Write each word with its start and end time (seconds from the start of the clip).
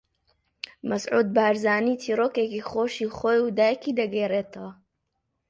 مەسعود 0.89 1.27
بارزانی 1.35 1.99
چیرۆکێکی 2.03 2.65
خۆشی 2.69 3.07
خۆی 3.17 3.39
و 3.45 3.47
دایکی 3.57 3.97
دەگێڕیتەوە 3.99 4.71